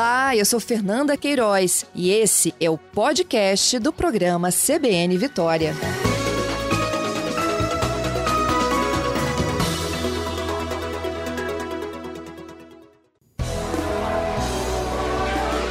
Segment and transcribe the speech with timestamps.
[0.00, 5.74] Olá, eu sou Fernanda Queiroz e esse é o podcast do programa CBN Vitória.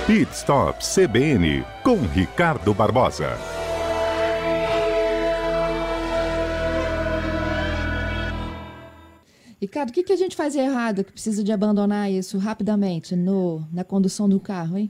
[0.05, 3.58] Pit Stop CBN com Ricardo Barbosa.
[9.61, 13.61] Ricardo, o que, que a gente faz errado que precisa de abandonar isso rapidamente no,
[13.73, 14.89] na condução do carro, hein?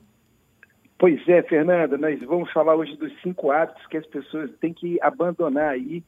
[0.97, 5.01] Pois é, Fernanda, nós vamos falar hoje dos cinco hábitos que as pessoas têm que
[5.01, 6.03] abandonar aí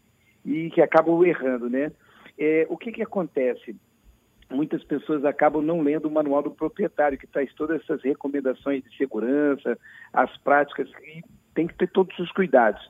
[0.45, 1.91] e que acabam errando, né?
[2.37, 3.75] É, o que, que acontece?
[4.49, 8.97] Muitas pessoas acabam não lendo o manual do proprietário, que traz todas essas recomendações de
[8.97, 9.79] segurança,
[10.11, 11.23] as práticas, e
[11.55, 12.81] tem que ter todos os cuidados.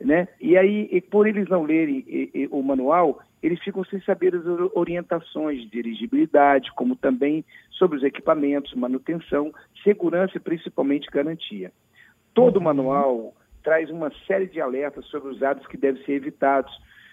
[0.00, 0.28] Né?
[0.40, 4.34] E aí, e por eles não lerem e, e, o manual, eles ficam sem saber
[4.34, 4.44] as
[4.74, 11.72] orientações de dirigibilidade, como também sobre os equipamentos, manutenção, segurança e principalmente garantia.
[12.32, 12.64] Todo uhum.
[12.64, 16.72] manual traz uma série de alertas sobre os hábitos que devem ser evitados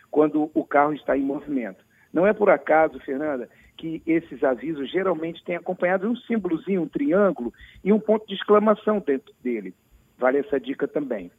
[0.10, 1.84] quando o carro está em movimento.
[2.12, 7.54] Não é por acaso, Fernanda, que esses avisos geralmente têm acompanhado um símbolozinho, um triângulo
[7.84, 9.74] e um ponto de exclamação dentro dele.
[10.18, 11.32] Vale essa dica também.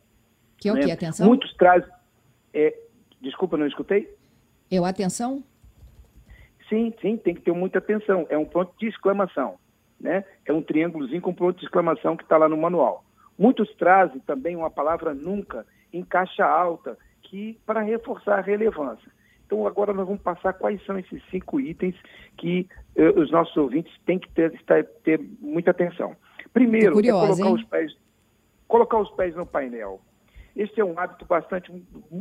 [0.63, 0.83] Que é o né?
[0.83, 0.91] que?
[0.93, 1.27] Atenção?
[1.27, 1.89] Muitos trazem...
[2.55, 2.73] É...
[3.21, 4.17] Desculpa, não escutei?
[4.71, 5.43] Eu, atenção?
[6.69, 8.27] Sim, sim, tem que ter muita atenção.
[8.31, 9.57] É um ponto de exclamação,
[10.01, 10.25] né?
[10.47, 13.05] É um triângulozinho com ponto de exclamação que está lá no manual.
[13.37, 19.11] Muitos trazem também uma palavra nunca em caixa alta, que para reforçar a relevância.
[19.45, 21.95] Então agora nós vamos passar quais são esses cinco itens
[22.39, 26.17] que eh, os nossos ouvintes têm que ter, estar, ter muita atenção.
[26.53, 27.97] Primeiro, curiosa, é colocar os pés,
[28.67, 30.01] colocar os pés no painel.
[30.57, 31.73] Este é um hábito bastante,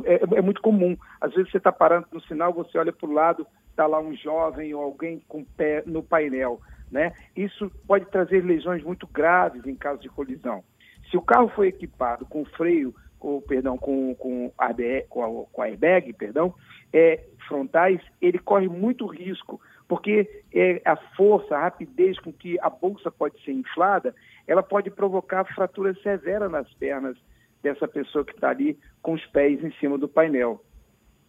[0.04, 0.96] é, é muito comum.
[1.20, 4.14] Às vezes você está parando no sinal, você olha para o lado, está lá um
[4.14, 6.60] jovem ou alguém com pé no painel.
[6.90, 7.12] Né?
[7.36, 10.62] Isso pode trazer lesões muito graves em caso de colisão.
[11.10, 16.12] Se o carro foi equipado com freio, com, perdão, com, com, airbag, com, com airbag,
[16.12, 16.54] perdão,
[16.92, 22.68] é, frontais, ele corre muito risco, porque é, a força, a rapidez com que a
[22.68, 24.14] bolsa pode ser inflada,
[24.46, 27.16] ela pode provocar fratura severa nas pernas
[27.62, 30.62] dessa pessoa que está ali com os pés em cima do painel.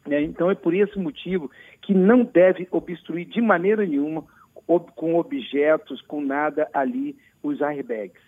[0.05, 0.21] Né?
[0.21, 1.49] Então é por esse motivo
[1.81, 4.25] que não deve obstruir de maneira nenhuma
[4.95, 8.21] com objetos, com nada ali, os airbags.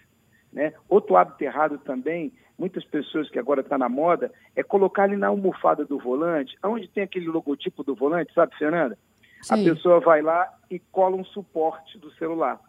[0.51, 0.73] Né?
[0.87, 5.27] Outro hábito errado também, muitas pessoas que agora está na moda, é colocar ali na
[5.27, 8.97] almofada do volante, onde tem aquele logotipo do volante, sabe, Fernanda?
[9.41, 9.53] Sim.
[9.53, 12.59] A pessoa vai lá e cola um suporte do celular.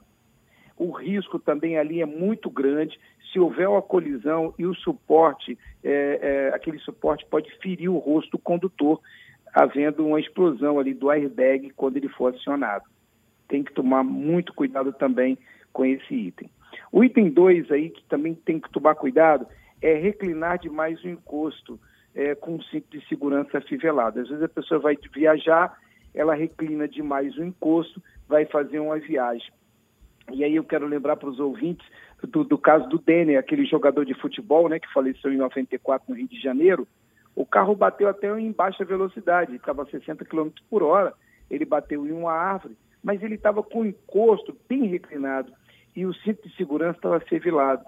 [0.77, 2.99] O risco também ali é muito grande
[3.33, 6.19] se houver uma colisão e o suporte, é,
[6.51, 9.01] é, aquele suporte pode ferir o rosto do condutor,
[9.53, 12.85] havendo uma explosão ali do airbag quando ele for acionado.
[13.49, 15.39] Tem que tomar muito cuidado também
[15.73, 16.51] com esse item.
[16.93, 19.47] O item 2 aí, que também tem que tomar cuidado,
[19.83, 21.79] é reclinar demais o encosto
[22.15, 24.21] é, com um cinto de segurança afivelado.
[24.21, 25.79] Às vezes a pessoa vai viajar,
[26.15, 29.53] ela reclina demais o encosto, vai fazer uma viagem.
[30.33, 31.87] E aí eu quero lembrar para os ouvintes
[32.23, 36.17] do, do, caso do Denner, aquele jogador de futebol, né, que faleceu em 94 no
[36.17, 36.87] Rio de Janeiro.
[37.35, 41.13] O carro bateu até em baixa velocidade, estava a 60 km por hora.
[41.51, 45.53] Ele bateu em uma árvore, mas ele estava com o encosto bem reclinado
[45.95, 47.85] e o cinto de segurança estava servilado.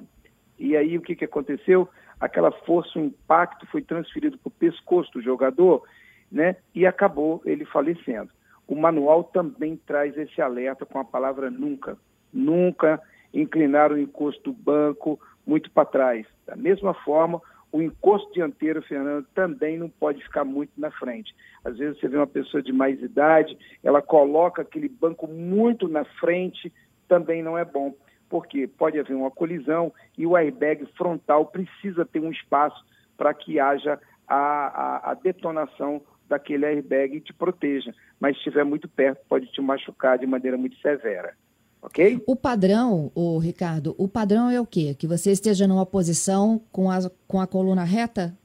[0.59, 1.89] E aí o que, que aconteceu?
[2.21, 5.83] Aquela força, o impacto foi transferido para o pescoço do jogador,
[6.31, 6.57] né?
[6.75, 8.31] E acabou ele falecendo.
[8.67, 11.97] O manual também traz esse alerta com a palavra nunca.
[12.33, 13.01] Nunca
[13.33, 16.27] inclinar o encosto do banco muito para trás.
[16.47, 17.41] Da mesma forma,
[17.71, 21.35] o encosto dianteiro, Fernando, também não pode ficar muito na frente.
[21.65, 26.05] Às vezes você vê uma pessoa de mais idade, ela coloca aquele banco muito na
[26.05, 26.73] frente,
[27.07, 27.95] também não é bom.
[28.29, 32.85] Porque pode haver uma colisão e o airbag frontal precisa ter um espaço
[33.17, 37.95] para que haja a, a, a, detonação daquele airbag e te proteja.
[38.21, 41.35] Mas se estiver muito perto, pode te machucar de maneira muito severa
[41.83, 42.23] ok?
[42.27, 44.95] O padrão, o Ricardo, o padrão é o quê?
[44.99, 48.37] Que você esteja numa posição com a, com a coluna reta?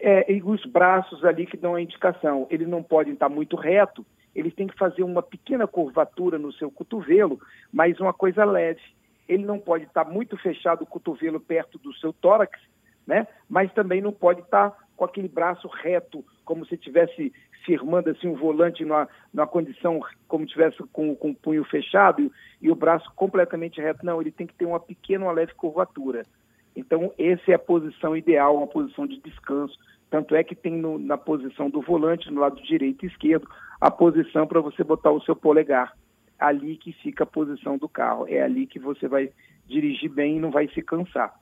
[0.00, 2.46] É, e os braços ali que dão a indicação.
[2.50, 6.70] Eles não podem estar muito reto, eles têm que fazer uma pequena curvatura no seu
[6.70, 7.40] cotovelo,
[7.72, 8.80] mas uma coisa leve.
[9.28, 12.58] Ele não pode estar muito fechado o cotovelo perto do seu tórax,
[13.06, 13.26] né?
[13.48, 17.32] mas também não pode estar com aquele braço reto, como se tivesse
[17.64, 22.32] firmando assim um volante numa, numa condição como tivesse com, com o punho fechado e,
[22.60, 24.04] e, o braço completamente reto.
[24.04, 26.26] Não, ele tem que ter uma pequena, uma leve curvatura.
[26.74, 29.78] Então, essa é a posição ideal, uma posição de descanso.
[30.10, 33.48] Tanto é que tem no, na posição do volante, no lado direito e esquerdo,
[33.80, 35.96] a posição para você botar o seu polegar.
[36.40, 38.26] ali que fica a posição do carro.
[38.28, 39.30] É ali que você vai
[39.64, 41.32] dirigir bem e não vai se cansar.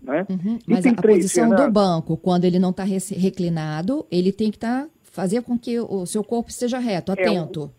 [0.00, 0.26] Né?
[0.28, 0.58] Uhum.
[0.66, 1.66] Mas a, posição Fernando.
[1.66, 5.80] do banco, quando ele não está reclinado, ele tem que estar tá, fazer com que
[5.80, 7.72] o seu corpo esteja reto, atento.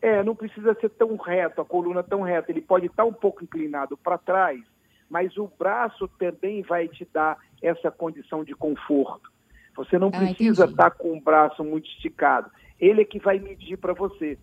[0.00, 2.50] É, é, não precisa ser tão reto, a coluna tão reta.
[2.50, 4.60] Ele pode estar tá um pouco inclinado para trás,
[5.08, 9.30] mas o braço também vai te dar essa condição de conforto.
[9.76, 12.50] Você não ah, precisa estar tá com o braço muito esticado.
[12.78, 14.38] Ele é que vai medir para você.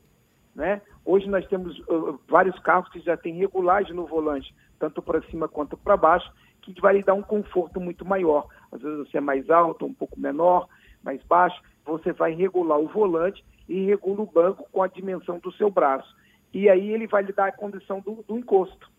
[0.55, 0.81] Né?
[1.05, 5.47] Hoje nós temos uh, vários carros que já têm regulagem no volante, tanto para cima
[5.47, 6.31] quanto para baixo,
[6.73, 8.47] que vai lhe dar um conforto muito maior.
[8.71, 10.67] Às vezes você é mais alto, um pouco menor,
[11.03, 15.51] mais baixo, você vai regular o volante e regula o banco com a dimensão do
[15.53, 16.15] seu braço.
[16.53, 18.89] E aí ele vai lhe dar a condição do, do encosto.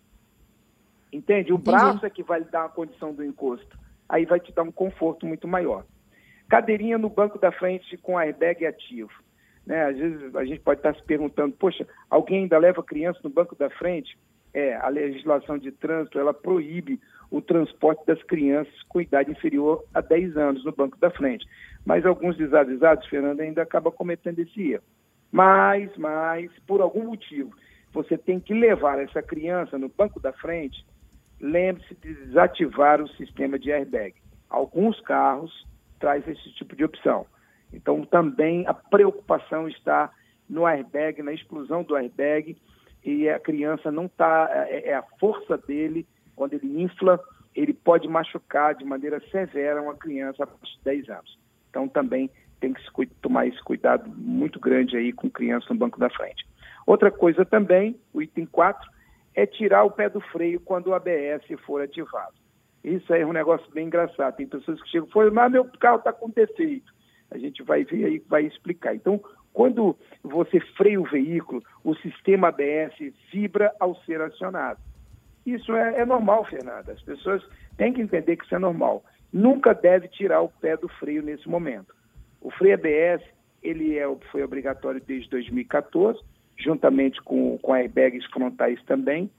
[1.12, 1.52] Entende?
[1.52, 1.70] O Entendi.
[1.70, 3.78] braço é que vai lhe dar a condição do encosto.
[4.08, 5.84] Aí vai te dar um conforto muito maior.
[6.48, 9.12] Cadeirinha no banco da frente com airbag ativo.
[9.66, 9.84] Né?
[9.84, 13.54] Às vezes a gente pode estar se perguntando, poxa, alguém ainda leva criança no banco
[13.54, 14.18] da frente?
[14.54, 16.98] É, a legislação de trânsito, ela proíbe
[17.30, 21.46] o transporte das crianças com idade inferior a 10 anos no banco da frente.
[21.84, 24.82] Mas alguns desavisados, Fernando, ainda acabam cometendo esse erro.
[25.30, 27.52] Mas, mas, por algum motivo,
[27.92, 30.84] você tem que levar essa criança no banco da frente,
[31.40, 34.14] lembre-se de desativar o sistema de airbag.
[34.48, 35.66] Alguns carros
[35.98, 37.26] traz esse tipo de opção.
[37.72, 40.10] Então, também a preocupação está
[40.48, 42.56] no airbag, na explosão do airbag,
[43.04, 46.06] e a criança não está, é, é, a força dele,
[46.38, 47.20] quando ele infla,
[47.54, 51.38] ele pode machucar de maneira severa uma criança a partir de 10 anos.
[51.68, 52.30] Então, também
[52.60, 56.46] tem que se, tomar esse cuidado muito grande aí com criança no banco da frente.
[56.86, 58.88] Outra coisa também, o item 4,
[59.34, 62.34] é tirar o pé do freio quando o ABS for ativado.
[62.82, 64.36] Isso aí é um negócio bem engraçado.
[64.36, 66.92] Tem pessoas que chegam e falam, mas meu carro está com defeito.
[67.30, 68.94] A gente vai ver aí, vai explicar.
[68.94, 69.20] Então,
[69.52, 72.94] quando você freia o veículo, o sistema ABS
[73.32, 74.80] vibra ao ser acionado.
[75.54, 76.92] Isso é, é normal, Fernanda.
[76.92, 77.42] As pessoas
[77.76, 79.02] têm que entender que isso é normal.
[79.32, 81.94] Nunca deve tirar o pé do freio nesse momento.
[82.40, 83.22] O freio ABS
[83.62, 86.20] ele é, foi obrigatório desde 2014,
[86.56, 89.30] juntamente com, com airbags frontais também.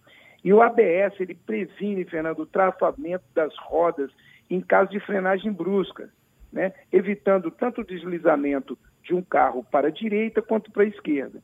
[0.43, 4.09] E o ABS, ele previne, Fernando, o travamento das rodas
[4.49, 6.09] em caso de frenagem brusca,
[6.51, 6.73] né?
[6.91, 11.41] evitando tanto o deslizamento de um carro para a direita quanto para a esquerda.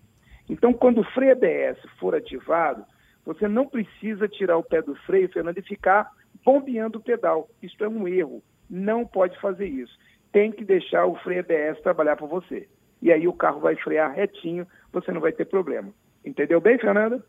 [0.50, 2.86] Então, quando o freio ABS for ativado,
[3.26, 6.12] você não precisa tirar o pé do freio, Fernando, e ficar
[6.44, 7.50] bombeando o pedal.
[7.62, 8.44] Isso é um erro.
[8.70, 9.98] Não pode fazer isso.
[10.32, 12.68] Tem que deixar o freio ABS trabalhar para você.
[13.02, 15.90] E aí o carro vai frear retinho, você não vai ter problema.
[16.24, 17.24] Entendeu bem, Fernanda?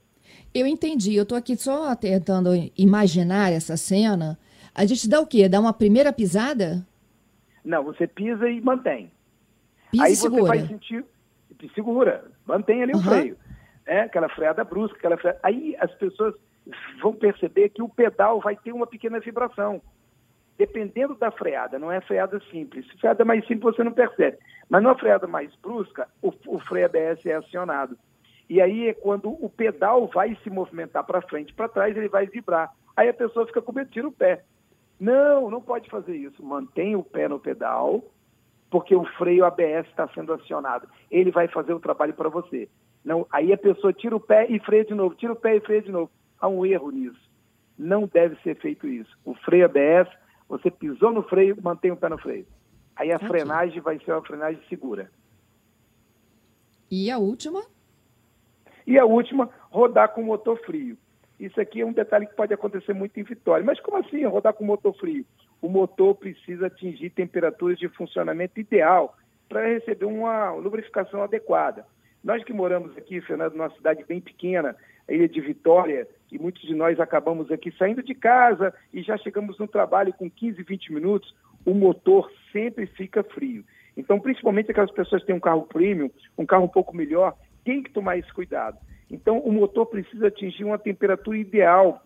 [0.54, 1.14] Eu entendi.
[1.14, 4.38] Eu estou aqui só tentando imaginar essa cena.
[4.75, 5.49] A gente dá o quê?
[5.49, 6.87] Dá uma primeira pisada?
[7.64, 9.10] Não, você pisa e mantém.
[9.90, 10.42] Pisa Aí e segura.
[10.42, 11.04] você vai sentir.
[11.75, 12.25] Segura.
[12.46, 13.00] Mantém ali uhum.
[13.00, 13.37] o freio.
[13.87, 14.99] É, aquela freada brusca.
[14.99, 15.38] Aquela freada...
[15.43, 16.35] Aí as pessoas
[17.00, 19.81] vão perceber que o pedal vai ter uma pequena vibração.
[20.59, 22.87] Dependendo da freada, não é freada simples.
[22.88, 24.38] Se freada mais simples, você não percebe.
[24.69, 27.97] Mas numa freada mais brusca, o, o freio ABS é acionado.
[28.49, 32.27] E aí é quando o pedal vai se movimentar para frente, para trás, ele vai
[32.27, 32.73] vibrar.
[32.97, 34.44] Aí a pessoa fica com medo, tira o pé.
[34.99, 36.43] Não, não pode fazer isso.
[36.43, 38.03] Mantenha o pé no pedal,
[38.71, 40.88] porque o freio ABS está sendo acionado.
[41.11, 42.69] Ele vai fazer o trabalho para você.
[43.06, 45.61] Não, aí a pessoa tira o pé e freia de novo, tira o pé e
[45.61, 46.11] freia de novo.
[46.40, 47.30] Há um erro nisso.
[47.78, 49.16] Não deve ser feito isso.
[49.25, 50.12] O freio ABS,
[50.49, 52.45] você pisou no freio, mantém o pé no freio.
[52.97, 55.09] Aí a frenagem vai ser uma frenagem segura.
[56.90, 57.64] E a última?
[58.85, 60.99] E a última, rodar com motor frio.
[61.38, 63.64] Isso aqui é um detalhe que pode acontecer muito em Vitória.
[63.64, 65.25] Mas como assim rodar com motor frio?
[65.62, 69.16] O motor precisa atingir temperaturas de funcionamento ideal
[69.49, 71.87] para receber uma lubrificação adequada.
[72.26, 74.75] Nós que moramos aqui, Fernando, numa cidade bem pequena,
[75.09, 79.16] a ilha de Vitória, e muitos de nós acabamos aqui saindo de casa e já
[79.16, 81.33] chegamos no trabalho com 15, 20 minutos,
[81.64, 83.64] o motor sempre fica frio.
[83.97, 87.33] Então, principalmente aquelas pessoas que têm um carro premium, um carro um pouco melhor,
[87.64, 88.76] tem que tomar esse cuidado.
[89.09, 92.02] Então, o motor precisa atingir uma temperatura ideal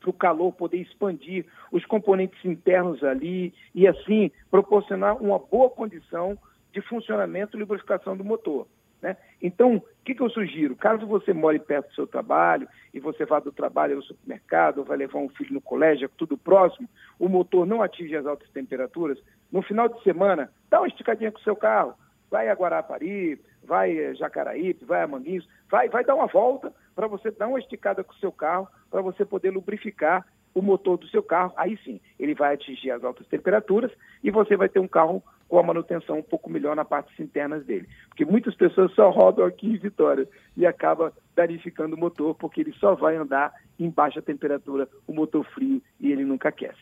[0.00, 6.36] para o calor poder expandir os componentes internos ali e, assim, proporcionar uma boa condição
[6.72, 8.66] de funcionamento e lubrificação do motor.
[9.00, 9.16] Né?
[9.40, 10.74] Então, o que, que, eu sugiro?
[10.74, 14.84] Caso você more perto do seu trabalho e você vá do trabalho ao supermercado, ou
[14.84, 16.88] vai levar um filho no colégio, é tudo próximo,
[17.18, 19.18] o motor não atinge as altas temperaturas,
[19.52, 21.94] no final de semana, dá uma esticadinha com o seu carro,
[22.30, 27.06] vai a Guarapari, vai a Jacaraípe, vai a Manguinhos, vai, vai dar uma volta para
[27.06, 31.06] você dar uma esticada com o seu carro, para você poder lubrificar o motor do
[31.08, 31.52] seu carro.
[31.56, 35.58] Aí sim, ele vai atingir as altas temperaturas e você vai ter um carro com
[35.58, 37.88] a manutenção um pouco melhor na partes internas dele.
[38.08, 42.72] Porque muitas pessoas só rodam aqui em Vitória e acaba danificando o motor, porque ele
[42.74, 46.78] só vai andar em baixa temperatura, o motor frio, e ele nunca aquece.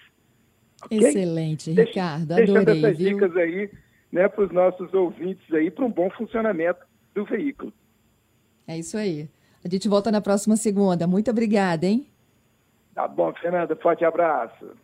[0.84, 0.98] Okay?
[0.98, 2.64] Excelente, Ricardo, Deixa, adorei.
[2.64, 3.10] Deixando essas viu?
[3.10, 3.70] dicas aí
[4.10, 6.80] né, para os nossos ouvintes aí, para um bom funcionamento
[7.14, 7.72] do veículo.
[8.66, 9.28] É isso aí.
[9.64, 11.06] A gente volta na próxima segunda.
[11.06, 12.06] Muito obrigada, hein?
[12.94, 13.76] Tá bom, Fernanda.
[13.76, 14.76] Forte abraço.